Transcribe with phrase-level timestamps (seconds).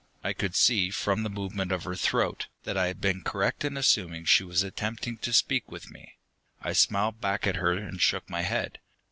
[0.23, 3.77] I could see, from the movement of her throat, that I had been correct in
[3.77, 6.17] assuming that she was attempting to speak with me.
[6.59, 8.79] I smiled back at her and shook my head.